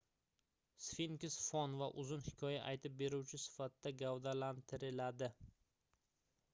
[0.85, 5.33] sfinks fon va uzun hikoya aytib beruvchi sifatida gavdalantiriladi